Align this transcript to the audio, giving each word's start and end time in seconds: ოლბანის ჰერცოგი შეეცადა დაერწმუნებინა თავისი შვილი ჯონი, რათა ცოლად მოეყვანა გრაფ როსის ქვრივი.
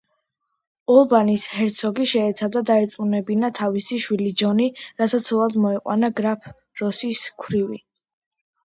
ოლბანის 0.93 1.43
ჰერცოგი 1.57 2.07
შეეცადა 2.13 2.63
დაერწმუნებინა 2.71 3.51
თავისი 3.61 4.01
შვილი 4.07 4.33
ჯონი, 4.45 4.71
რათა 5.05 5.21
ცოლად 5.29 5.63
მოეყვანა 5.69 6.15
გრაფ 6.23 6.53
როსის 6.85 7.25
ქვრივი. 7.45 7.85